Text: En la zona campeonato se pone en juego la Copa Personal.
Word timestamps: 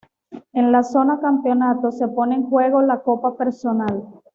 En 0.53 0.71
la 0.71 0.81
zona 0.81 1.19
campeonato 1.19 1.91
se 1.91 2.07
pone 2.07 2.33
en 2.33 2.49
juego 2.49 2.81
la 2.81 3.01
Copa 3.03 3.37
Personal. 3.37 4.03